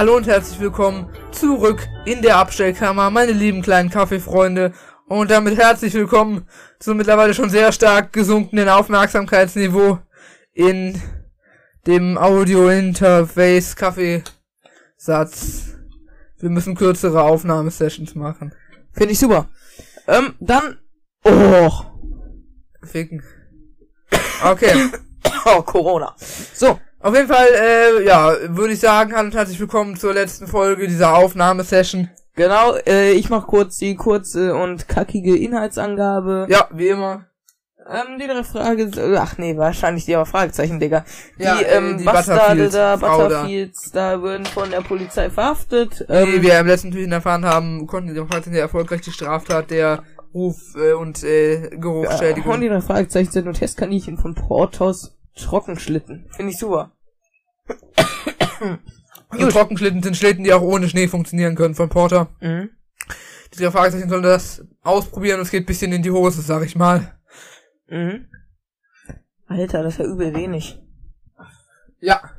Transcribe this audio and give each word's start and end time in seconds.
Hallo 0.00 0.16
und 0.16 0.26
herzlich 0.26 0.58
willkommen 0.58 1.14
zurück 1.30 1.86
in 2.06 2.22
der 2.22 2.38
Abstellkammer, 2.38 3.10
meine 3.10 3.32
lieben 3.32 3.60
kleinen 3.60 3.90
Kaffeefreunde. 3.90 4.72
Und 5.06 5.30
damit 5.30 5.58
herzlich 5.58 5.92
willkommen 5.92 6.48
zum 6.78 6.96
mittlerweile 6.96 7.34
schon 7.34 7.50
sehr 7.50 7.70
stark 7.70 8.10
gesunkenen 8.14 8.70
Aufmerksamkeitsniveau 8.70 9.98
in 10.54 10.98
dem 11.86 12.16
Audio-Interface 12.16 13.76
Kaffeesatz. 13.76 15.76
Wir 16.38 16.48
müssen 16.48 16.76
kürzere 16.76 17.22
Aufnahmesessions 17.22 18.14
machen. 18.14 18.54
Finde 18.92 19.12
ich 19.12 19.18
super. 19.18 19.50
Ähm, 20.08 20.32
dann. 20.40 20.78
Oh. 21.24 21.72
Ficken. 22.82 23.22
Okay. 24.42 24.88
Oh, 25.44 25.62
Corona. 25.62 26.16
So. 26.54 26.78
Auf 27.02 27.14
jeden 27.14 27.28
Fall, 27.28 27.46
äh, 27.54 28.04
ja, 28.04 28.34
würde 28.48 28.74
ich 28.74 28.80
sagen, 28.80 29.14
hallo 29.16 29.28
und 29.28 29.34
herzlich 29.34 29.58
willkommen 29.58 29.96
zur 29.96 30.12
letzten 30.12 30.46
Folge 30.46 30.86
dieser 30.86 31.14
Aufnahmesession. 31.16 32.10
Genau, 32.36 32.74
äh, 32.86 33.12
ich 33.12 33.30
mach 33.30 33.46
kurz 33.46 33.78
die 33.78 33.94
kurze 33.94 34.54
und 34.54 34.86
kackige 34.86 35.34
Inhaltsangabe. 35.34 36.46
Ja, 36.50 36.68
wie 36.74 36.88
immer. 36.88 37.24
Ähm, 37.88 38.18
die 38.20 38.26
drei 38.26 38.44
Frage, 38.44 38.90
ach 39.18 39.38
nee, 39.38 39.56
wahrscheinlich 39.56 40.04
die 40.04 40.14
aber 40.14 40.26
Fragezeichen, 40.26 40.78
Digga. 40.78 41.06
Die, 41.38 41.44
Ja, 41.44 41.58
äh, 41.60 41.78
ähm, 41.78 41.96
die 41.96 42.04
Bastarde 42.04 42.68
da, 42.68 42.96
Butterfields, 42.96 43.92
da. 43.92 44.16
Da 44.16 44.22
würden 44.22 44.44
von 44.44 44.70
der 44.70 44.82
Polizei 44.82 45.30
verhaftet. 45.30 46.04
Wie 46.06 46.12
Ähm, 46.12 46.42
wir 46.42 46.58
im 46.60 46.66
letzten 46.66 46.90
Türchen 46.90 47.12
erfahren 47.12 47.46
haben, 47.46 47.86
konnten 47.86 48.12
die 48.12 48.20
heute 48.20 48.50
sehr 48.50 48.60
erfolgreich 48.60 49.00
die 49.00 49.10
Straftat 49.10 49.70
der 49.70 50.02
Ruf- 50.34 50.76
äh, 50.76 50.92
und 50.92 51.24
äh, 51.24 51.70
Geruchsschädigung. 51.70 52.52
und 52.52 52.60
die 52.60 52.68
drei 52.68 52.82
Fragezeichen 52.82 53.32
sind 53.32 53.46
nur 53.46 53.54
Testkaninchen 53.54 54.18
von 54.18 54.34
Porthaus 54.34 55.16
Trockenschlitten. 55.36 56.28
Finde 56.30 56.52
ich 56.52 56.58
super. 56.58 56.92
Also 59.32 59.48
Trockenschlitten 59.48 60.02
sind 60.02 60.16
Schlitten, 60.16 60.42
die 60.42 60.52
auch 60.52 60.60
ohne 60.60 60.88
Schnee 60.88 61.06
funktionieren 61.06 61.54
können 61.54 61.76
von 61.76 61.88
Porter. 61.88 62.30
Mhm. 62.40 62.70
Die 63.54 63.58
drei 63.58 63.70
Fragezeichen 63.70 64.08
sollen 64.08 64.24
das 64.24 64.64
ausprobieren 64.82 65.38
und 65.38 65.46
es 65.46 65.52
geht 65.52 65.66
bisschen 65.66 65.92
in 65.92 66.02
die 66.02 66.10
Hose, 66.10 66.42
sag 66.42 66.64
ich 66.64 66.74
mal. 66.74 67.16
Mhm. 67.86 68.26
Alter, 69.46 69.84
das 69.84 69.94
ist 69.94 69.98
ja 70.00 70.06
übel 70.06 70.34
wenig. 70.34 70.80
Ja. 72.00 72.30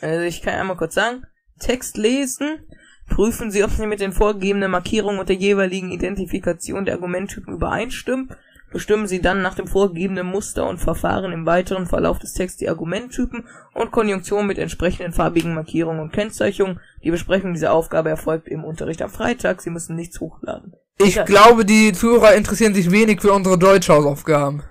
Also 0.00 0.22
ich 0.22 0.42
kann 0.42 0.54
einmal 0.54 0.76
kurz 0.76 0.94
sagen, 0.94 1.24
Text 1.58 1.96
lesen, 1.96 2.66
prüfen 3.08 3.50
Sie, 3.50 3.64
ob 3.64 3.70
Sie 3.70 3.86
mit 3.86 4.00
den 4.00 4.12
vorgegebenen 4.12 4.70
Markierungen 4.70 5.20
und 5.20 5.28
der 5.28 5.36
jeweiligen 5.36 5.90
Identifikation 5.90 6.84
der 6.84 6.94
Argumenttypen 6.94 7.54
übereinstimmen. 7.54 8.34
Bestimmen 8.74 9.06
Sie 9.06 9.22
dann 9.22 9.40
nach 9.40 9.54
dem 9.54 9.68
vorgegebenen 9.68 10.26
Muster 10.26 10.68
und 10.68 10.78
Verfahren 10.78 11.30
im 11.32 11.46
weiteren 11.46 11.86
Verlauf 11.86 12.18
des 12.18 12.32
Texts 12.32 12.58
die 12.58 12.68
Argumenttypen 12.68 13.46
und 13.72 13.92
Konjunktion 13.92 14.48
mit 14.48 14.58
entsprechenden 14.58 15.12
farbigen 15.12 15.54
Markierungen 15.54 16.00
und 16.00 16.12
Kennzeichnungen. 16.12 16.80
Die 17.04 17.12
Besprechung 17.12 17.52
dieser 17.54 17.72
Aufgabe 17.72 18.08
erfolgt 18.08 18.48
im 18.48 18.64
Unterricht 18.64 19.00
am 19.00 19.10
Freitag. 19.10 19.62
Sie 19.62 19.70
müssen 19.70 19.94
nichts 19.94 20.18
hochladen. 20.18 20.74
Ich 20.98 21.14
Ja. 21.14 21.22
glaube, 21.22 21.64
die 21.64 21.92
Zuhörer 21.92 22.34
interessieren 22.34 22.74
sich 22.74 22.90
wenig 22.90 23.20
für 23.20 23.32
unsere 23.32 23.56
Deutschhausaufgaben. 23.58 24.64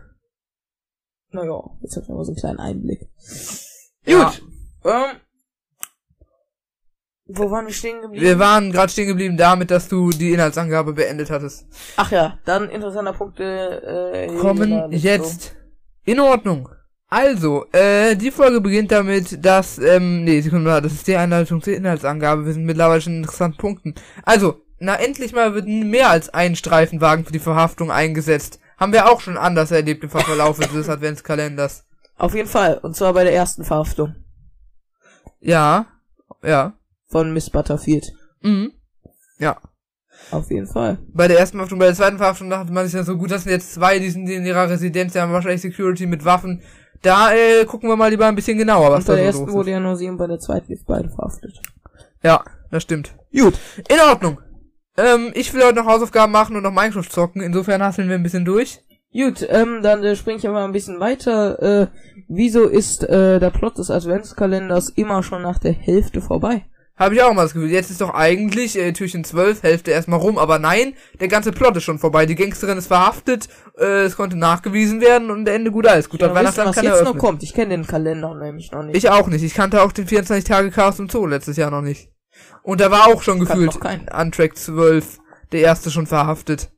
Naja, 1.31 1.61
jetzt 1.81 1.95
hat 1.95 2.05
man 2.09 2.17
mal 2.17 2.25
so 2.25 2.31
einen 2.33 2.39
kleinen 2.41 2.59
Einblick. 2.59 3.09
Ja. 4.05 4.25
Gut. 4.25 4.43
Ähm, 4.83 5.15
wo 7.25 7.49
waren 7.49 7.65
wir 7.67 7.73
stehen 7.73 8.01
geblieben? 8.01 8.25
Wir 8.25 8.39
waren 8.39 8.71
gerade 8.71 8.91
stehen 8.91 9.07
geblieben 9.07 9.37
damit, 9.37 9.71
dass 9.71 9.87
du 9.87 10.09
die 10.09 10.31
Inhaltsangabe 10.33 10.93
beendet 10.93 11.29
hattest. 11.29 11.65
Ach 11.95 12.11
ja, 12.11 12.37
dann 12.45 12.69
interessanter 12.69 13.13
Punkt. 13.13 13.39
Äh, 13.39 14.25
äh, 14.25 14.37
kommen 14.37 14.91
jetzt 14.91 15.55
in 16.03 16.19
Ordnung. 16.19 16.69
Also, 17.07 17.65
äh, 17.71 18.15
die 18.15 18.31
Folge 18.31 18.59
beginnt 18.59 18.91
damit, 18.91 19.45
dass, 19.45 19.77
ähm, 19.77 20.23
nee, 20.23 20.41
Sekunde 20.41 20.69
mal, 20.69 20.81
das 20.81 20.93
ist 20.93 21.07
die 21.07 21.15
Einleitung 21.15 21.61
zur 21.61 21.75
Inhaltsangabe. 21.75 22.45
Wir 22.45 22.53
sind 22.53 22.65
mittlerweile 22.65 23.01
schon 23.01 23.13
in 23.13 23.19
interessanten 23.19 23.57
Punkten. 23.57 23.95
Also, 24.23 24.61
na, 24.79 24.95
endlich 24.95 25.31
mal 25.31 25.53
wird 25.53 25.67
mehr 25.67 26.09
als 26.09 26.29
ein 26.29 26.55
Streifenwagen 26.55 27.23
für 27.23 27.31
die 27.31 27.39
Verhaftung 27.39 27.91
eingesetzt. 27.91 28.59
Haben 28.77 28.93
wir 28.93 29.09
auch 29.09 29.21
schon 29.21 29.37
anders 29.37 29.71
erlebt 29.71 30.03
im 30.03 30.09
Verlauf 30.09 30.59
des 30.73 30.89
Adventskalenders. 30.89 31.77
So. 31.77 32.23
Auf 32.23 32.35
jeden 32.35 32.49
Fall. 32.49 32.79
Und 32.79 32.95
zwar 32.95 33.13
bei 33.13 33.23
der 33.23 33.33
ersten 33.33 33.63
Verhaftung 33.63 34.15
Ja, 35.39 35.85
ja, 36.43 36.73
von 37.13 37.31
Miss 37.31 37.49
Butterfield. 37.49 38.11
mhm. 38.41 38.73
Ja. 39.39 39.57
Auf 40.31 40.49
jeden 40.49 40.67
Fall. 40.67 40.99
Bei 41.13 41.27
der 41.27 41.39
ersten 41.39 41.57
Verhaftung, 41.57 41.79
bei 41.79 41.85
der 41.85 41.95
zweiten 41.95 42.17
Verhaftung 42.17 42.49
dachte 42.49 42.71
man 42.71 42.85
sich 42.85 42.93
ja 42.93 43.03
so 43.03 43.17
gut, 43.17 43.29
das 43.31 43.43
sind 43.43 43.51
jetzt 43.51 43.73
zwei, 43.73 43.99
die 43.99 44.09
sind 44.09 44.27
in 44.27 44.45
ihrer 44.45 44.69
Residenz, 44.69 45.13
die 45.13 45.19
haben 45.19 45.33
wahrscheinlich 45.33 45.61
Security 45.61 46.05
mit 46.05 46.23
Waffen. 46.23 46.61
Da, 47.01 47.33
äh, 47.33 47.65
gucken 47.65 47.89
wir 47.89 47.95
mal 47.97 48.09
lieber 48.09 48.25
ein 48.25 48.35
bisschen 48.35 48.57
genauer, 48.57 48.91
was 48.91 48.99
Und 48.99 49.07
bei 49.07 49.13
da 49.13 49.21
der 49.21 49.33
so 49.33 49.39
ersten 49.39 49.45
los 49.47 49.55
wurde 49.55 49.71
ja 49.71 49.79
nur 49.79 49.95
sie 49.97 50.09
und 50.09 50.17
bei 50.17 50.27
der 50.27 50.39
zweiten 50.39 50.71
ist 50.71 50.85
beide 50.85 51.09
verhaftet. 51.09 51.61
Ja, 52.23 52.43
das 52.71 52.83
stimmt. 52.83 53.13
Gut. 53.31 53.59
In 53.89 53.99
Ordnung. 54.09 54.39
Ähm, 54.95 55.31
ich 55.33 55.53
will 55.53 55.63
heute 55.63 55.75
noch 55.75 55.87
Hausaufgaben 55.87 56.31
machen 56.31 56.55
und 56.55 56.63
noch 56.63 56.71
Minecraft 56.71 57.09
zocken. 57.09 57.41
Insofern 57.41 57.83
hasseln 57.83 58.07
wir 58.07 58.15
ein 58.15 58.23
bisschen 58.23 58.45
durch. 58.45 58.79
Gut, 59.11 59.45
ähm, 59.49 59.81
dann 59.83 60.03
äh, 60.03 60.15
springe 60.15 60.37
ich 60.37 60.47
aber 60.47 60.63
ein 60.63 60.71
bisschen 60.71 60.99
weiter. 60.99 61.61
Äh, 61.61 61.87
wieso 62.27 62.63
ist 62.63 63.03
äh, 63.03 63.39
der 63.39 63.51
Plot 63.51 63.77
des 63.77 63.91
Adventskalenders 63.91 64.89
immer 64.89 65.21
schon 65.21 65.41
nach 65.43 65.59
der 65.59 65.73
Hälfte 65.73 66.21
vorbei? 66.21 66.65
Habe 66.95 67.15
ich 67.15 67.23
auch 67.23 67.33
mal 67.33 67.43
das 67.43 67.53
Gefühl. 67.53 67.71
Jetzt 67.71 67.89
ist 67.89 68.01
doch 68.01 68.13
eigentlich 68.13 68.77
äh, 68.77 68.93
Türchen 68.93 69.23
12, 69.23 69.63
Hälfte 69.63 69.91
erstmal 69.91 70.19
rum. 70.19 70.37
Aber 70.37 70.59
nein, 70.59 70.93
der 71.19 71.27
ganze 71.27 71.51
Plot 71.51 71.75
ist 71.77 71.83
schon 71.83 71.97
vorbei. 71.97 72.27
Die 72.27 72.35
Gangsterin 72.35 72.77
ist 72.77 72.87
verhaftet, 72.87 73.49
äh, 73.79 74.03
es 74.03 74.15
konnte 74.15 74.37
nachgewiesen 74.37 75.01
werden 75.01 75.31
und 75.31 75.47
Ende 75.47 75.71
gut, 75.71 75.87
alles 75.87 76.07
gut. 76.07 76.21
Ja, 76.21 76.27
wissen, 76.27 76.35
Weihnachtsland 76.35 76.69
was 76.69 76.75
kann 76.75 76.85
jetzt 76.85 77.03
noch 77.03 77.17
kommt. 77.17 77.41
Ich 77.41 77.53
kenne 77.53 77.69
den 77.69 77.87
Kalender 77.87 78.35
nämlich 78.35 78.71
noch 78.71 78.83
nicht. 78.83 78.95
Ich 78.95 79.09
auch 79.09 79.27
nicht. 79.27 79.43
Ich 79.43 79.55
kannte 79.55 79.81
auch 79.81 79.91
den 79.91 80.07
24 80.07 80.47
Tage 80.47 80.69
Chaos 80.69 80.99
im 80.99 81.09
Zoo 81.09 81.25
letztes 81.25 81.57
Jahr 81.57 81.71
noch 81.71 81.81
nicht. 81.81 82.09
Und 82.61 82.79
da 82.79 82.91
war 82.91 83.07
auch 83.07 83.23
schon 83.23 83.43
Kannte 83.43 83.65
gefühlt 83.67 84.11
an 84.11 84.31
Track 84.31 84.55
12 84.55 85.19
der 85.51 85.61
erste 85.61 85.89
schon 85.89 86.07
verhaftet. 86.07 86.71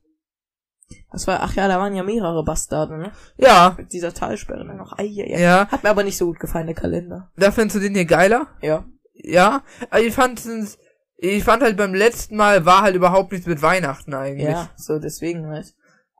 Das 1.10 1.26
war, 1.26 1.40
ach 1.42 1.54
ja, 1.54 1.66
da 1.66 1.78
waren 1.78 1.94
ja 1.94 2.02
mehrere 2.02 2.44
Bastarde, 2.44 2.98
ne? 2.98 3.12
Ja, 3.36 3.74
Mit 3.76 3.92
dieser 3.92 4.12
Talsperre 4.12 4.66
dann 4.66 4.76
noch. 4.76 4.92
Ai, 4.98 5.10
ai, 5.18 5.34
ai. 5.34 5.40
ja. 5.40 5.68
Hat 5.68 5.82
mir 5.82 5.90
aber 5.90 6.04
nicht 6.04 6.16
so 6.16 6.26
gut 6.26 6.38
gefallen, 6.38 6.66
der 6.66 6.74
Kalender. 6.76 7.30
Da 7.36 7.50
findest 7.50 7.76
du 7.76 7.80
den 7.80 7.94
hier 7.94 8.04
geiler? 8.04 8.48
Ja. 8.60 8.84
Ja, 9.18 9.62
aber 9.90 10.00
ich 10.02 10.14
fand 10.14 10.44
es, 10.44 10.78
ich 11.16 11.44
fand 11.44 11.62
halt 11.62 11.76
beim 11.76 11.94
letzten 11.94 12.36
Mal 12.36 12.66
war 12.66 12.82
halt 12.82 12.94
überhaupt 12.94 13.32
nichts 13.32 13.46
mit 13.46 13.62
Weihnachten 13.62 14.14
eigentlich. 14.14 14.48
Ja, 14.48 14.70
so 14.76 14.98
deswegen 14.98 15.46
halt. 15.46 15.74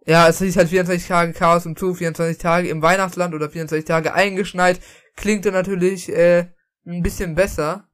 Ja, 0.07 0.29
es 0.29 0.39
hieß 0.39 0.57
halt 0.57 0.69
24 0.69 1.09
Tage 1.09 1.33
Chaos 1.33 1.67
im 1.67 1.77
Zoo, 1.77 1.93
24 1.95 2.39
Tage 2.39 2.69
im 2.69 2.81
Weihnachtsland 2.81 3.35
oder 3.35 3.51
24 3.51 3.85
Tage 3.85 4.15
eingeschneit. 4.15 4.81
Klingt 5.17 5.45
dann 5.45 5.55
natürlich 5.55 6.09
äh, 6.09 6.47
ein 6.87 7.03
bisschen 7.03 7.35
besser. 7.35 7.89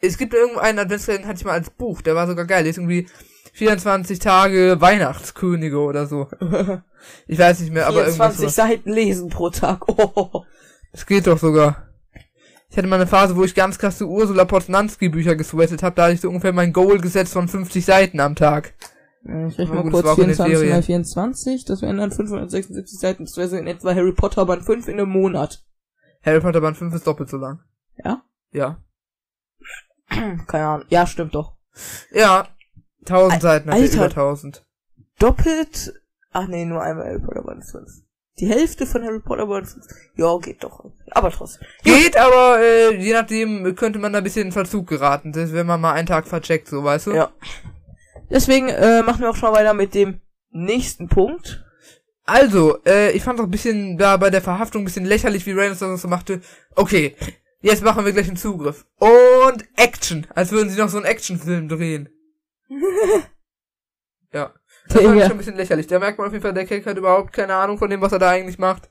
Es 0.00 0.18
gibt 0.18 0.34
irgendeinen 0.34 0.78
Adventskalender, 0.78 1.28
hatte 1.28 1.38
ich 1.38 1.44
mal 1.44 1.52
als 1.52 1.70
Buch, 1.70 2.02
der 2.02 2.14
war 2.14 2.26
sogar 2.26 2.44
geil. 2.44 2.62
Der 2.62 2.70
ist 2.70 2.78
irgendwie 2.78 3.08
24 3.54 4.18
Tage 4.18 4.80
Weihnachtskönige 4.80 5.78
oder 5.78 6.06
so. 6.06 6.28
Ich 7.26 7.38
weiß 7.38 7.60
nicht 7.60 7.70
mehr, 7.70 7.86
aber 7.86 8.06
irgendwas. 8.06 8.36
24 8.36 8.40
sowas. 8.40 8.54
Seiten 8.54 8.90
lesen 8.90 9.28
pro 9.28 9.50
Tag. 9.50 9.86
Oh. 9.88 10.44
Es 10.92 11.04
geht 11.04 11.26
doch 11.26 11.38
sogar. 11.38 11.88
Ich 12.74 12.78
hatte 12.78 12.88
mal 12.88 12.96
eine 12.96 13.06
Phase, 13.06 13.36
wo 13.36 13.44
ich 13.44 13.54
ganz 13.54 13.78
krasse 13.78 14.04
Ursula 14.04 14.44
Poznanski 14.44 15.08
Bücher 15.08 15.36
gesweatet 15.36 15.84
habe. 15.84 15.94
Da 15.94 16.02
hatte 16.06 16.14
ich 16.14 16.20
so 16.20 16.26
ungefähr 16.28 16.52
mein 16.52 16.72
Goal 16.72 16.98
gesetzt 16.98 17.32
von 17.32 17.46
50 17.46 17.84
Seiten 17.84 18.18
am 18.18 18.34
Tag. 18.34 18.74
Ich 19.22 19.56
rechne 19.56 19.76
mal 19.76 19.82
gut, 19.84 19.92
kurz 19.92 20.02
das 20.02 20.04
war 20.06 20.12
auch 20.14 20.18
in 20.18 20.26
den 20.26 20.34
24 20.34 20.56
Ferien. 20.58 20.72
mal 20.74 20.82
24. 20.82 21.64
Das 21.66 21.82
wären 21.82 21.98
dann 21.98 22.10
576 22.10 22.98
Seiten. 22.98 23.26
Das 23.26 23.36
wäre 23.36 23.46
so 23.46 23.54
in 23.54 23.68
etwa 23.68 23.94
Harry 23.94 24.10
Potter 24.10 24.44
Band 24.44 24.64
5 24.64 24.88
in 24.88 24.94
einem 24.98 25.08
Monat. 25.08 25.62
Harry 26.24 26.40
Potter 26.40 26.60
Band 26.60 26.76
5 26.76 26.92
ist 26.94 27.06
doppelt 27.06 27.30
so 27.30 27.36
lang. 27.36 27.60
Ja? 28.04 28.24
Ja. 28.50 28.82
Keine 30.48 30.66
Ahnung. 30.66 30.86
Ja, 30.88 31.06
stimmt 31.06 31.36
doch. 31.36 31.54
Ja. 32.12 32.48
1000 33.02 33.32
Al- 33.34 33.40
Seiten, 33.40 33.70
Alter. 33.70 33.94
über 33.94 34.04
1000. 34.06 34.66
Doppelt. 35.20 35.94
Ach 36.32 36.48
nee, 36.48 36.64
nur 36.64 36.82
einmal 36.82 37.06
Harry 37.06 37.20
Potter 37.20 37.42
Band 37.42 37.64
5. 37.64 37.88
Die 38.40 38.48
Hälfte 38.48 38.84
von 38.86 39.04
Harry 39.04 39.20
Potter 39.20 39.46
5. 39.46 39.76
Ja, 40.16 40.36
geht 40.38 40.64
doch. 40.64 40.84
Aber 41.12 41.30
trotzdem. 41.30 41.66
Geht, 41.84 42.16
aber 42.16 42.58
äh, 42.60 42.96
je 42.96 43.12
nachdem 43.12 43.76
könnte 43.76 44.00
man 44.00 44.12
da 44.12 44.18
ein 44.18 44.24
bisschen 44.24 44.46
in 44.46 44.52
Verzug 44.52 44.88
geraten, 44.88 45.32
das, 45.32 45.52
wenn 45.52 45.66
man 45.66 45.80
mal 45.80 45.92
einen 45.92 46.08
Tag 46.08 46.26
vercheckt, 46.26 46.66
so 46.66 46.82
weißt 46.82 47.06
du? 47.06 47.12
Ja. 47.12 47.32
Deswegen 48.30 48.68
äh, 48.68 49.02
machen 49.02 49.20
wir 49.20 49.30
auch 49.30 49.36
schon 49.36 49.52
mal 49.52 49.58
weiter 49.58 49.74
mit 49.74 49.94
dem 49.94 50.20
nächsten 50.50 51.08
Punkt. 51.08 51.64
Also, 52.24 52.82
äh, 52.84 53.12
ich 53.12 53.22
fand 53.22 53.38
auch 53.38 53.44
ein 53.44 53.50
bisschen 53.50 53.98
da 53.98 54.16
bei 54.16 54.30
der 54.30 54.42
Verhaftung 54.42 54.82
ein 54.82 54.86
bisschen 54.86 55.04
lächerlich, 55.04 55.46
wie 55.46 55.52
Reynolds 55.52 55.80
das 55.80 56.02
so 56.02 56.08
machte. 56.08 56.40
Okay, 56.74 57.14
jetzt 57.60 57.84
machen 57.84 58.04
wir 58.04 58.12
gleich 58.12 58.28
einen 58.28 58.36
Zugriff. 58.36 58.86
Und 58.98 59.64
Action. 59.76 60.26
Als 60.34 60.50
würden 60.50 60.70
sie 60.70 60.78
noch 60.78 60.88
so 60.88 60.96
einen 60.96 61.06
Actionfilm 61.06 61.68
drehen. 61.68 62.08
ja. 64.32 64.54
Das 64.88 64.98
Digga. 64.98 65.22
schon 65.22 65.32
ein 65.32 65.38
bisschen 65.38 65.56
lächerlich. 65.56 65.86
Da 65.86 65.98
merkt 65.98 66.18
man 66.18 66.26
auf 66.26 66.32
jeden 66.32 66.42
Fall, 66.42 66.54
der 66.54 66.66
Keck 66.66 66.86
hat 66.86 66.98
überhaupt 66.98 67.32
keine 67.32 67.54
Ahnung 67.54 67.78
von 67.78 67.90
dem, 67.90 68.00
was 68.00 68.12
er 68.12 68.18
da 68.18 68.30
eigentlich 68.30 68.58
macht. 68.58 68.90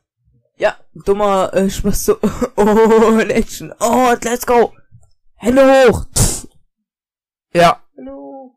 Ja, 0.57 0.77
dummer 0.93 1.53
äh, 1.53 1.69
Spaß 1.69 2.05
so. 2.05 2.17
Oh, 2.55 3.19
Action. 3.19 3.73
Oh, 3.79 4.13
let's 4.23 4.45
go. 4.45 4.73
Hände 5.35 5.63
hoch. 5.63 6.05
Ja. 7.53 7.83
Hallo. 7.97 8.55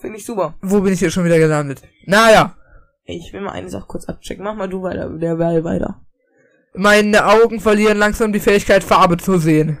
Finde 0.00 0.18
ich 0.18 0.24
super. 0.24 0.54
Wo 0.62 0.80
bin 0.80 0.92
ich 0.92 0.98
hier 0.98 1.10
schon 1.10 1.24
wieder 1.24 1.38
gelandet? 1.38 1.82
Naja. 2.06 2.56
Ich 3.04 3.32
will 3.32 3.40
mal 3.40 3.52
eine 3.52 3.68
Sache 3.68 3.86
kurz 3.86 4.06
abchecken. 4.06 4.44
Mach 4.44 4.54
mal 4.54 4.68
du 4.68 4.82
weiter, 4.82 5.08
der 5.10 5.36
Ball 5.36 5.64
weiter. 5.64 6.00
Meine 6.74 7.26
Augen 7.26 7.60
verlieren 7.60 7.98
langsam 7.98 8.32
die 8.32 8.40
Fähigkeit, 8.40 8.84
Farbe 8.84 9.16
zu 9.16 9.38
sehen. 9.38 9.80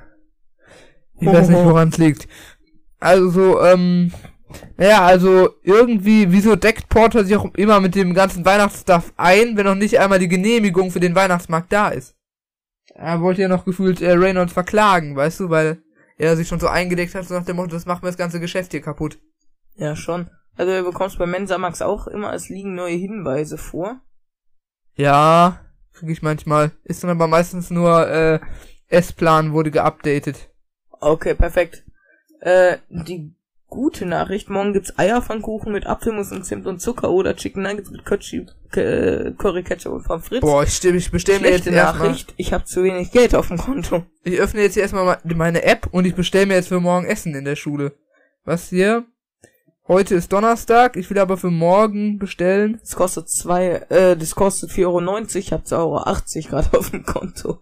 Ich 1.20 1.26
weiß 1.26 1.48
nicht, 1.48 1.64
woran 1.64 1.90
es 1.90 1.98
liegt. 1.98 2.28
Also, 2.98 3.62
ähm, 3.62 4.12
naja, 4.76 5.04
also 5.04 5.50
irgendwie, 5.62 6.32
wieso 6.32 6.56
deckt 6.56 6.88
Porter 6.88 7.24
sich 7.24 7.36
auch 7.36 7.54
immer 7.54 7.80
mit 7.80 7.94
dem 7.94 8.14
ganzen 8.14 8.44
Weihnachtsstuff 8.44 9.12
ein, 9.16 9.56
wenn 9.56 9.66
noch 9.66 9.74
nicht 9.74 9.98
einmal 9.98 10.18
die 10.18 10.28
Genehmigung 10.28 10.90
für 10.90 11.00
den 11.00 11.14
Weihnachtsmarkt 11.14 11.72
da 11.72 11.88
ist? 11.88 12.16
Er 12.94 13.20
wollte 13.20 13.42
ja 13.42 13.48
noch 13.48 13.64
gefühlt 13.64 14.00
äh, 14.00 14.12
Reynolds 14.12 14.52
verklagen, 14.52 15.16
weißt 15.16 15.40
du, 15.40 15.50
weil 15.50 15.82
er 16.18 16.36
sich 16.36 16.48
schon 16.48 16.60
so 16.60 16.66
eingedeckt 16.66 17.14
hat, 17.14 17.26
so 17.26 17.34
nach 17.34 17.44
dem 17.44 17.56
Motto, 17.56 17.70
das 17.70 17.86
macht 17.86 18.02
mir 18.02 18.08
das 18.08 18.18
ganze 18.18 18.40
Geschäft 18.40 18.72
hier 18.72 18.82
kaputt. 18.82 19.18
Ja, 19.76 19.96
schon. 19.96 20.30
Also 20.56 20.72
du 20.72 20.84
bekommst 20.84 21.18
bei 21.18 21.26
Mensa 21.26 21.56
Max 21.56 21.80
auch 21.80 22.06
immer, 22.06 22.34
es 22.34 22.48
liegen 22.48 22.74
neue 22.74 22.96
Hinweise 22.96 23.56
vor. 23.56 24.00
Ja, 24.94 25.60
krieg 25.92 26.10
ich 26.10 26.22
manchmal. 26.22 26.72
Ist 26.84 27.02
dann 27.02 27.10
aber 27.10 27.26
meistens 27.26 27.70
nur, 27.70 28.08
äh, 28.08 28.40
S-Plan 28.90 29.52
wurde 29.52 29.70
geupdatet. 29.70 30.50
Okay, 31.00 31.34
perfekt. 31.34 31.84
Äh, 32.40 32.78
die 32.88 33.34
gute 33.70 34.04
Nachricht, 34.04 34.50
morgen 34.50 34.72
gibt's 34.74 34.98
Eierpfannkuchen 34.98 35.72
mit 35.72 35.86
Apfelmus 35.86 36.30
und 36.32 36.44
Zimt 36.44 36.66
und 36.66 36.80
Zucker 36.80 37.10
oder 37.10 37.34
Chicken 37.36 37.62
Nuggets 37.62 37.90
mit 37.90 38.04
Kötschi, 38.04 38.46
äh, 38.74 39.30
Curry 39.38 39.62
Ketchup 39.62 39.92
und 39.94 40.02
von 40.02 40.20
Fritz. 40.20 40.40
Boah, 40.40 40.64
ich, 40.64 40.74
stimme, 40.74 40.98
ich 40.98 41.10
bestelle 41.10 41.40
mir 41.40 41.50
jetzt. 41.50 41.70
Nachricht, 41.70 42.34
ich 42.36 42.52
habe 42.52 42.64
zu 42.64 42.82
wenig 42.82 43.12
Geld 43.12 43.34
auf 43.34 43.48
dem 43.48 43.56
Konto. 43.58 44.04
Ich 44.24 44.38
öffne 44.38 44.60
jetzt 44.60 44.74
hier 44.74 44.82
erstmal 44.82 45.04
me- 45.24 45.34
meine 45.34 45.62
App 45.62 45.86
und 45.92 46.04
ich 46.04 46.14
bestelle 46.14 46.46
mir 46.46 46.54
jetzt 46.54 46.68
für 46.68 46.80
morgen 46.80 47.06
Essen 47.06 47.34
in 47.34 47.44
der 47.46 47.56
Schule. 47.56 47.92
Was 48.44 48.68
hier? 48.68 49.04
Heute 49.88 50.14
ist 50.14 50.32
Donnerstag, 50.32 50.96
ich 50.96 51.08
will 51.10 51.18
aber 51.18 51.36
für 51.36 51.50
morgen 51.50 52.18
bestellen. 52.18 52.78
Das 52.80 52.94
kostet 52.94 53.28
zwei, 53.28 53.86
äh, 53.88 54.16
das 54.16 54.34
kostet 54.34 54.70
4,90 54.70 54.84
Euro, 54.86 55.18
ich 55.38 55.52
hab 55.52 55.64
2,80 55.64 55.72
Euro 55.78 56.48
gerade 56.62 56.78
auf 56.78 56.90
dem 56.90 57.04
Konto. 57.04 57.60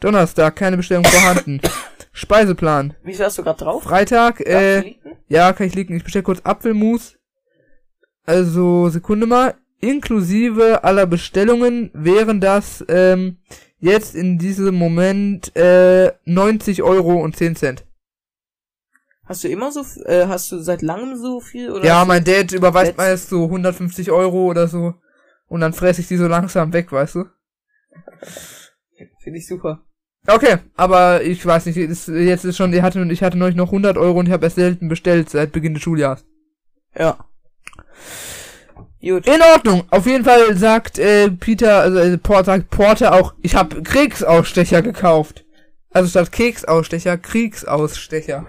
Donnerstag, 0.00 0.56
keine 0.56 0.76
Bestellung 0.76 1.04
vorhanden. 1.04 1.60
Speiseplan. 2.20 2.94
Wieso 3.02 3.24
hast 3.24 3.38
du 3.38 3.42
gerade 3.42 3.64
drauf? 3.64 3.82
Freitag, 3.82 4.40
äh, 4.40 4.94
ja, 5.28 5.52
kann 5.54 5.66
ich 5.66 5.74
liegen. 5.74 5.96
Ich 5.96 6.04
bestelle 6.04 6.22
kurz 6.22 6.40
Apfelmus. 6.44 7.16
Also, 8.24 8.88
Sekunde 8.90 9.26
mal. 9.26 9.54
Inklusive 9.80 10.84
aller 10.84 11.06
Bestellungen 11.06 11.90
wären 11.94 12.38
das, 12.42 12.84
ähm, 12.88 13.38
jetzt 13.78 14.14
in 14.14 14.36
diesem 14.38 14.74
Moment, 14.74 15.56
äh, 15.56 16.12
90 16.26 16.82
Euro 16.82 17.14
und 17.22 17.36
10 17.36 17.56
Cent. 17.56 17.86
Hast 19.24 19.42
du 19.44 19.48
immer 19.48 19.72
so, 19.72 19.80
äh, 20.04 20.26
hast 20.26 20.52
du 20.52 20.58
seit 20.58 20.82
langem 20.82 21.16
so 21.16 21.40
viel 21.40 21.70
oder? 21.70 21.84
Ja, 21.86 22.04
mein 22.04 22.22
Dad 22.24 22.52
überweist 22.52 22.98
meist 22.98 23.30
so 23.30 23.44
150 23.44 24.10
Euro 24.10 24.44
oder 24.46 24.68
so. 24.68 24.94
Und 25.48 25.60
dann 25.62 25.72
fresse 25.72 26.02
ich 26.02 26.08
die 26.08 26.16
so 26.18 26.26
langsam 26.26 26.74
weg, 26.74 26.92
weißt 26.92 27.14
du- 27.14 27.24
Finde 29.22 29.38
ich 29.38 29.46
super. 29.46 29.82
Okay, 30.26 30.58
aber 30.76 31.22
ich 31.22 31.44
weiß 31.44 31.66
nicht, 31.66 31.76
ist, 31.78 32.08
jetzt 32.08 32.44
ist 32.44 32.56
schon, 32.56 32.72
ich 32.72 32.82
hatte, 32.82 33.02
ich 33.10 33.22
hatte 33.22 33.38
neulich 33.38 33.56
noch 33.56 33.68
100 33.68 33.96
Euro 33.96 34.18
und 34.18 34.26
ich 34.26 34.32
habe 34.32 34.44
erst 34.44 34.56
selten 34.56 34.88
bestellt 34.88 35.30
seit 35.30 35.52
Beginn 35.52 35.74
des 35.74 35.82
Schuljahres. 35.82 36.24
Ja. 36.96 37.24
Gut. 39.00 39.26
In 39.26 39.40
Ordnung. 39.40 39.84
Auf 39.90 40.04
jeden 40.06 40.24
Fall 40.24 40.54
sagt 40.56 40.98
äh, 40.98 41.30
Peter, 41.30 41.80
also 41.80 41.98
äh, 41.98 42.18
Port, 42.18 42.46
sagt 42.46 42.68
Porter 42.68 43.14
auch, 43.14 43.32
ich 43.40 43.54
habe 43.54 43.82
Kriegsausstecher 43.82 44.82
gekauft. 44.82 45.44
Also 45.90 46.08
statt 46.08 46.30
Keksausstecher, 46.30 47.16
Kriegsausstecher. 47.16 48.46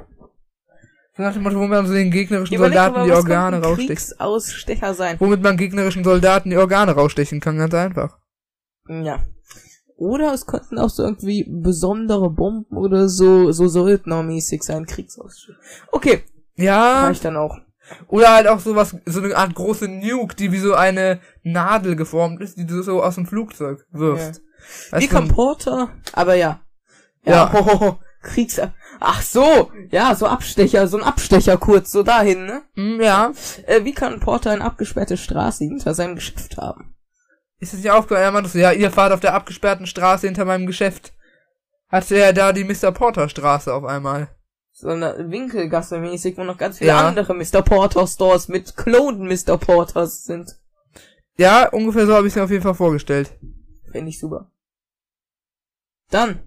So 1.16 1.24
nach 1.24 1.34
dem 1.34 1.44
Motto, 1.44 1.58
wo 1.58 1.68
man 1.68 1.88
so 1.88 1.94
den 1.94 2.12
gegnerischen 2.12 2.56
Überleg 2.56 2.74
Soldaten 2.74 3.00
mal, 3.00 3.06
die 3.06 3.12
Organe 3.14 3.62
rausstechen. 3.62 3.96
Kriegsausstecher 3.96 4.94
sein. 4.94 5.16
Womit 5.20 5.42
man 5.42 5.58
gegnerischen 5.58 6.04
Soldaten 6.04 6.50
die 6.50 6.58
Organe 6.58 6.92
rausstechen 6.92 7.40
kann, 7.40 7.58
ganz 7.58 7.74
einfach. 7.74 8.18
Ja. 8.88 9.20
Oder 10.02 10.34
es 10.34 10.48
könnten 10.48 10.80
auch 10.80 10.90
so 10.90 11.04
irgendwie 11.04 11.46
besondere 11.48 12.32
Bomben 12.32 12.76
oder 12.76 13.08
so, 13.08 13.52
so 13.52 13.68
Söldnermäßig 13.68 14.64
sein, 14.64 14.88
Kriegsausstecher. 14.88 15.60
Okay, 15.92 16.24
Ja, 16.56 17.06
reicht 17.06 17.24
dann 17.24 17.38
auch. 17.38 17.60
oder 18.08 18.34
halt 18.34 18.48
auch 18.48 18.60
sowas, 18.60 18.96
so 19.06 19.22
eine 19.22 19.38
Art 19.38 19.54
große 19.54 19.88
Nuke, 19.88 20.36
die 20.36 20.52
wie 20.52 20.58
so 20.58 20.74
eine 20.74 21.20
Nadel 21.44 21.96
geformt 21.96 22.42
ist, 22.42 22.58
die 22.58 22.66
du 22.66 22.82
so 22.82 23.04
aus 23.04 23.14
dem 23.14 23.28
Flugzeug 23.28 23.86
wirfst. 23.92 24.42
Weißt 24.90 25.04
Wie 25.04 25.08
du, 25.08 25.14
kann 25.14 25.28
Porter, 25.28 25.90
aber 26.14 26.34
ja. 26.34 26.62
Ja. 27.24 27.32
Ja, 27.32 27.54
hohoho, 27.54 28.00
Kriegs... 28.24 28.60
Ach 29.00 29.22
so, 29.22 29.72
ja, 29.92 30.16
so 30.16 30.26
Abstecher, 30.26 30.88
so 30.88 30.98
ein 30.98 31.04
Abstecher 31.04 31.58
kurz, 31.58 31.92
so 31.92 32.02
dahin, 32.02 32.48
ne? 32.48 32.64
Hm, 32.74 33.00
ja. 33.02 33.34
Äh, 33.68 33.84
wie 33.84 33.94
kann 33.94 34.20
Porter 34.20 34.50
eine 34.50 34.64
abgesperrte 34.64 35.18
Straße 35.18 35.64
hinter 35.64 35.94
seinem 35.94 36.16
Geschäft 36.16 36.58
haben? 36.58 36.96
Ist 37.62 37.74
es 37.74 37.80
nicht 37.80 37.92
aufgefallen? 37.92 38.24
Er 38.26 38.32
meinte 38.32 38.50
so, 38.50 38.58
ja, 38.58 38.72
ihr 38.72 38.92
fahrt 38.92 39.14
auf 39.14 39.20
der 39.20 39.36
abgesperrten 39.36 39.86
Straße 39.86 40.26
hinter 40.26 40.46
meinem 40.46 40.66
Geschäft. 40.66 41.14
Hatte 41.90 42.18
er 42.18 42.34
da 42.34 42.54
die 42.54 42.64
Mr. 42.64 42.92
Porter 42.92 43.30
Straße 43.30 43.72
auf 43.74 43.84
einmal. 43.86 44.30
So 44.72 44.88
eine 44.90 45.30
Winkelgasse 45.30 46.00
mäßig, 46.00 46.38
wo 46.38 46.44
noch 46.44 46.58
ganz 46.58 46.80
viele 46.80 46.90
Ja. 46.90 47.08
andere 47.08 47.36
Mr. 47.36 47.62
Porter 47.62 48.08
Stores 48.08 48.48
mit 48.48 48.76
Klonen 48.76 49.28
Mr. 49.28 49.58
Porters 49.58 50.24
sind. 50.24 50.58
Ja, 51.38 51.70
ungefähr 51.70 52.08
so 52.08 52.16
habe 52.16 52.26
ich 52.26 52.32
es 52.34 52.36
mir 52.36 52.44
auf 52.44 52.50
jeden 52.52 52.64
Fall 52.64 52.74
vorgestellt. 52.74 53.32
Finde 53.92 54.10
ich 54.10 54.20
super. 54.20 54.50
Dann, 56.10 56.40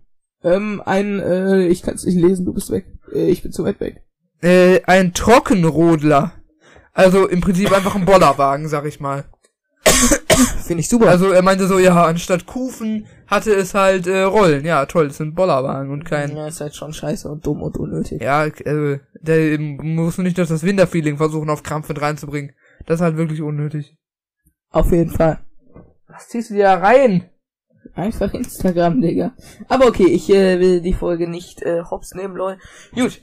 ähm, 0.42 0.82
ein, 0.84 1.20
äh, 1.20 1.66
ich 1.68 1.82
kann 1.82 1.94
es 1.94 2.04
nicht 2.04 2.16
lesen, 2.16 2.44
du 2.44 2.52
bist 2.52 2.70
weg. 2.70 2.86
Äh, 3.12 3.28
ich 3.28 3.42
bin 3.42 3.52
zu 3.52 3.64
weit 3.64 3.78
weg. 3.80 4.02
Äh, 4.42 4.82
ein 4.84 5.14
Trockenrodler. 5.14 6.32
Also 6.92 7.28
im 7.28 7.40
Prinzip 7.40 7.72
einfach 7.72 7.94
ein 7.94 8.04
Bollerwagen, 8.04 8.68
sag 8.68 8.84
ich 8.84 8.98
mal. 9.00 9.24
Finde 10.64 10.80
ich 10.80 10.88
super. 10.88 11.08
Also 11.08 11.30
er 11.30 11.42
meinte 11.42 11.66
so, 11.66 11.78
ja, 11.78 12.04
anstatt 12.04 12.46
Kufen 12.46 13.06
hatte 13.26 13.52
es 13.52 13.74
halt 13.74 14.06
äh, 14.06 14.22
Rollen. 14.22 14.64
Ja, 14.64 14.86
toll, 14.86 15.08
das 15.08 15.18
sind 15.18 15.34
Bollerwagen 15.34 15.90
und 15.90 16.04
kein... 16.04 16.36
ja, 16.36 16.48
ist 16.48 16.60
halt 16.60 16.74
schon 16.74 16.92
scheiße 16.92 17.28
und 17.28 17.46
dumm 17.46 17.62
und 17.62 17.76
unnötig. 17.76 18.22
Ja, 18.22 18.40
also, 18.40 18.98
der 19.20 19.58
muss 19.58 20.18
nicht 20.18 20.38
noch 20.38 20.46
das 20.46 20.62
Winterfeeling 20.62 21.16
versuchen 21.16 21.50
auf 21.50 21.62
Krampf 21.62 21.88
mit 21.88 22.00
reinzubringen. 22.00 22.52
Das 22.86 22.96
ist 22.96 23.02
halt 23.02 23.16
wirklich 23.16 23.42
unnötig. 23.42 23.96
Auf 24.70 24.90
jeden 24.90 25.10
Fall. 25.10 25.40
Was 26.08 26.28
ziehst 26.28 26.50
du 26.50 26.54
dir 26.54 26.64
da 26.64 26.74
rein? 26.78 27.30
Einfach 27.94 28.32
Instagram, 28.34 29.00
Digga. 29.00 29.34
Aber 29.68 29.86
okay, 29.86 30.06
ich 30.06 30.28
äh, 30.30 30.58
will 30.58 30.80
die 30.80 30.94
Folge 30.94 31.28
nicht 31.28 31.62
äh, 31.62 31.82
hops 31.82 32.14
nehmen, 32.14 32.34
Leute. 32.34 32.60
Gut. 32.94 33.20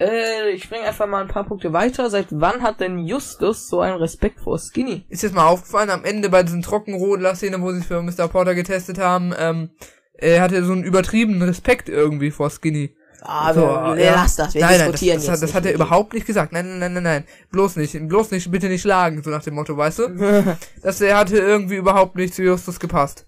Äh, 0.00 0.50
ich 0.52 0.64
springe 0.64 0.84
einfach 0.84 1.06
mal 1.06 1.20
ein 1.20 1.28
paar 1.28 1.44
Punkte 1.44 1.72
weiter. 1.72 2.08
Seit 2.08 2.28
wann 2.30 2.62
hat 2.62 2.80
denn 2.80 2.98
Justus 2.98 3.68
so 3.68 3.80
einen 3.80 3.98
Respekt 3.98 4.40
vor 4.40 4.58
Skinny? 4.58 5.04
Ist 5.10 5.22
jetzt 5.22 5.34
mal 5.34 5.46
aufgefallen, 5.46 5.90
am 5.90 6.04
Ende 6.04 6.30
bei 6.30 6.42
diesen 6.42 6.62
Trockenrodler-Szene, 6.62 7.60
wo 7.60 7.70
sie 7.72 7.82
für 7.82 8.02
Mr. 8.02 8.28
Porter 8.28 8.54
getestet 8.54 8.98
haben, 8.98 9.34
ähm, 9.38 9.70
er 10.14 10.42
hatte 10.42 10.64
so 10.64 10.72
einen 10.72 10.84
übertriebenen 10.84 11.42
Respekt 11.42 11.88
irgendwie 11.88 12.30
vor 12.30 12.50
Skinny. 12.50 12.94
Ah, 13.22 13.52
So, 13.52 13.60
wir, 13.60 14.02
ja. 14.02 14.14
lass 14.14 14.36
das, 14.36 14.54
wir 14.54 14.62
nein, 14.62 14.70
nein, 14.70 14.78
das, 14.78 14.86
diskutieren 14.92 15.16
das, 15.18 15.26
das 15.26 15.42
nicht 15.42 15.54
hat 15.54 15.66
er 15.66 15.74
überhaupt 15.74 16.14
nicht 16.14 16.26
gesagt. 16.26 16.52
Nein, 16.52 16.66
nein, 16.66 16.78
nein, 16.78 16.92
nein, 16.94 17.02
nein. 17.02 17.24
Bloß 17.50 17.76
nicht, 17.76 17.92
bloß 18.08 18.30
nicht, 18.30 18.50
bitte 18.50 18.68
nicht 18.68 18.80
schlagen, 18.80 19.22
so 19.22 19.28
nach 19.28 19.42
dem 19.42 19.54
Motto, 19.54 19.76
weißt 19.76 19.98
du? 19.98 20.04
ihm. 20.08 20.56
Das 20.82 21.00
er 21.02 21.18
hatte 21.18 21.36
irgendwie 21.36 21.76
überhaupt 21.76 22.16
nicht 22.16 22.34
zu 22.34 22.42
Justus 22.42 22.80
gepasst. 22.80 23.26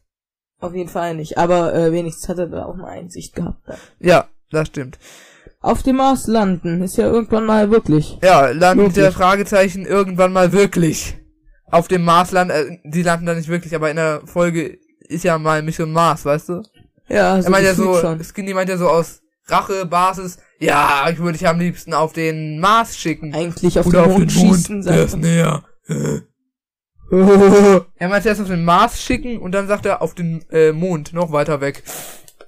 Auf 0.61 0.75
jeden 0.75 0.89
Fall 0.89 1.15
nicht. 1.15 1.37
Aber 1.37 1.75
äh, 1.75 1.93
wenigstens 1.93 2.29
hat 2.29 2.39
er 2.39 2.47
da 2.47 2.65
auch 2.65 2.75
eine 2.75 2.87
Einsicht 2.87 3.35
gehabt. 3.35 3.59
Ja, 3.99 4.29
das 4.51 4.69
stimmt. 4.69 4.99
Auf 5.63 5.83
dem 5.85 5.97
Mars 5.97 6.27
landen 6.27 6.83
ist 6.83 6.97
ja 6.97 7.07
irgendwann 7.07 7.47
mal 7.47 7.71
wirklich. 7.71 8.19
Ja, 8.23 8.51
landen 8.51 8.81
Wirklich? 8.85 8.95
der 8.97 9.13
Fragezeichen 9.13 9.87
irgendwann 9.87 10.33
mal 10.33 10.53
wirklich. 10.53 11.17
Auf 11.71 11.89
dem 11.89 12.05
Mars 12.05 12.33
landen, 12.33 12.53
äh, 12.53 12.79
die 12.85 13.03
landen 13.03 13.27
da 13.27 13.35
nicht 13.35 13.49
wirklich, 13.49 13.75
aber 13.75 13.89
in 13.89 13.97
der 13.97 14.23
Folge 14.27 14.79
ist 15.01 15.25
ja 15.25 15.39
mal 15.39 15.63
Mission 15.63 15.93
Mars, 15.93 16.25
weißt 16.25 16.49
du? 16.49 16.63
Ja, 17.09 17.39
Er 17.39 17.51
meint 17.51 17.65
ja 17.65 17.75
so, 17.75 17.95
schon. 17.95 18.23
Skinny 18.25 18.55
meint 18.55 18.69
ja 18.69 18.77
so 18.77 18.89
aus 18.89 19.21
Rache, 19.47 19.87
Basis, 19.87 20.39
ja, 20.59 21.07
ich 21.11 21.19
würde 21.19 21.39
dich 21.39 21.49
am 21.49 21.59
liebsten 21.59 21.95
auf 21.95 22.13
den 22.13 22.59
Mars 22.59 22.97
schicken. 22.97 23.35
Eigentlich 23.35 23.79
auf 23.79 23.87
Oder 23.87 24.07
den 24.07 24.13
Mond 24.13 24.33
schießen. 24.33 24.83
der 24.83 25.05
ist 25.05 25.13
sagt 25.13 25.23
näher. 25.23 25.63
er 27.11 28.09
meint 28.09 28.25
erst 28.25 28.41
auf 28.41 28.49
den 28.49 28.65
Mars 28.65 29.03
schicken 29.03 29.39
und 29.39 29.53
dann 29.53 29.69
sagt 29.69 29.87
er 29.87 30.03
auf 30.03 30.15
den 30.15 30.45
äh, 30.51 30.73
Mond, 30.73 31.13
noch 31.13 31.33
weiter 31.33 31.61
weg. 31.61 31.83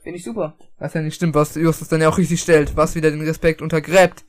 Finde 0.05 0.19
ich 0.19 0.25
super. 0.25 0.57
Was 0.79 0.95
ja 0.95 1.01
nicht 1.03 1.15
stimmt, 1.17 1.35
was 1.35 1.55
Justus 1.57 1.89
dann 1.89 2.01
ja 2.01 2.09
auch 2.09 2.19
richtig 2.19 2.41
stellt, 2.41 2.77
was 2.77 2.95
wieder 2.95 3.11
den 3.11 3.23
Respekt 3.23 3.61
untergräbt. 3.63 4.25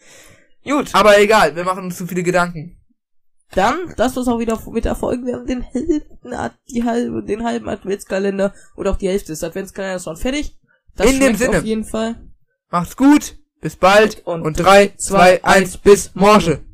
Gut, 0.63 0.89
Aber 0.96 1.20
egal, 1.20 1.55
wir 1.55 1.63
machen 1.65 1.84
uns 1.84 1.98
zu 1.98 2.08
viele 2.08 2.24
Gedanken. 2.24 2.77
dann, 3.53 3.94
das 3.98 4.15
war's 4.15 4.27
auch 4.27 4.39
wieder 4.39 4.60
mit 4.72 4.86
der 4.86 4.96
Folge. 4.96 5.25
Wir 5.25 5.36
haben 5.36 5.46
den 5.46 5.63
halben, 5.63 6.34
Ad- 6.34 6.55
die 6.70 6.84
halbe, 6.84 7.24
den 7.24 7.44
halben 7.44 7.70
Adventskalender 7.70 8.53
oder 8.75 8.91
auch 8.91 8.98
die 8.98 9.08
Hälfte 9.10 9.27
des 9.34 9.44
Adventskalenders 9.44 10.03
schon 10.05 10.17
fertig. 10.17 10.58
Das 10.96 11.12
In 11.12 11.20
dem 11.20 11.36
Sinne. 11.36 11.60
Auf 11.60 11.63
jeden 11.65 11.84
Fall. 11.86 12.15
Macht's 12.72 12.96
gut, 12.98 13.38
bis 13.62 13.75
bald 13.75 14.25
Und 14.25 14.41
und 14.41 14.60
drei, 14.60 14.94
zwei, 14.98 15.44
eins, 15.44 15.77
bis 15.77 16.15
morgen. 16.15 16.65